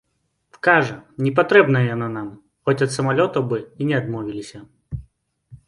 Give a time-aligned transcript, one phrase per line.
[0.67, 0.95] Кажа,
[1.25, 2.31] не патрэбная яна нам,
[2.69, 4.59] хоць ад самалётаў бы і не адмовіліся.